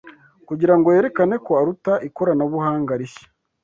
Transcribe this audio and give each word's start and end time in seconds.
Kugira 0.47 0.73
ngo 0.77 0.87
yerekane 0.95 1.35
ko 1.45 1.51
aruta 1.61 1.93
ikoranabuhanga 2.07 2.93
rishya 2.99 3.27